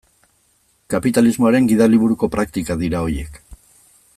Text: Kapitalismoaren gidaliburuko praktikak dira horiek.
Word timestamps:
Kapitalismoaren 0.93 1.69
gidaliburuko 1.73 2.31
praktikak 2.37 2.81
dira 2.85 3.03
horiek. 3.09 3.39